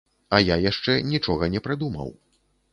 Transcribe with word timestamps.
А 0.37 0.39
я 0.43 0.55
яшчэ 0.63 0.95
нічога 1.11 1.53
не 1.59 1.63
прыдумаў. 1.69 2.13